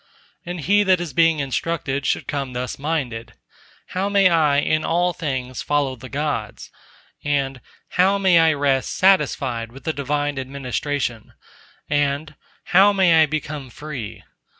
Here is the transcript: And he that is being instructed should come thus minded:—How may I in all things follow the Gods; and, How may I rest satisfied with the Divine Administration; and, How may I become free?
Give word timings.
And 0.47 0.61
he 0.61 0.81
that 0.81 0.99
is 0.99 1.13
being 1.13 1.37
instructed 1.37 2.07
should 2.07 2.27
come 2.27 2.53
thus 2.53 2.79
minded:—How 2.79 4.09
may 4.09 4.29
I 4.29 4.57
in 4.57 4.83
all 4.83 5.13
things 5.13 5.61
follow 5.61 5.95
the 5.95 6.09
Gods; 6.09 6.71
and, 7.23 7.61
How 7.89 8.17
may 8.17 8.39
I 8.39 8.53
rest 8.53 8.97
satisfied 8.97 9.71
with 9.71 9.83
the 9.83 9.93
Divine 9.93 10.39
Administration; 10.39 11.33
and, 11.87 12.33
How 12.63 12.91
may 12.91 13.21
I 13.21 13.27
become 13.27 13.69
free? 13.69 14.23